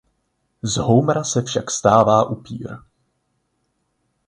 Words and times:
Z 0.63 0.77
Homera 0.77 1.23
se 1.23 1.41
však 1.41 1.71
stává 1.71 2.23
upír. 2.29 2.77